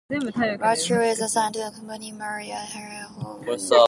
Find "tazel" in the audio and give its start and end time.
0.63-1.11